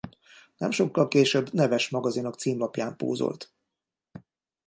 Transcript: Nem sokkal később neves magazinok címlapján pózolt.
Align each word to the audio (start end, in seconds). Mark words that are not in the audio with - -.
Nem 0.57 0.71
sokkal 0.71 1.07
később 1.07 1.53
neves 1.53 1.89
magazinok 1.89 2.35
címlapján 2.35 2.95
pózolt. 2.97 3.53